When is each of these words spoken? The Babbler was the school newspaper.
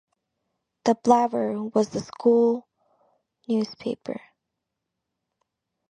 The 0.85 0.95
Babbler 0.95 1.61
was 1.63 1.89
the 1.89 1.99
school 1.99 2.67
newspaper. 3.47 4.19